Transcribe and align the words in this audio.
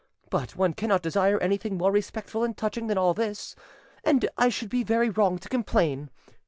But 0.31 0.55
one 0.55 0.73
cannot 0.73 1.03
desire 1.03 1.39
anything 1.41 1.77
more 1.77 1.91
respectful 1.91 2.43
and 2.43 2.57
touching 2.57 2.87
than 2.87 2.97
all 2.97 3.13
this, 3.13 3.55
and 4.03 4.27
I 4.35 4.49
should 4.49 4.69
be 4.69 4.83
very 4.83 5.11
wrong 5.11 5.37
to 5.37 5.47
complain. 5.47 6.09